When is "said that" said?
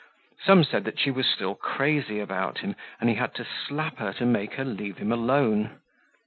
0.63-0.97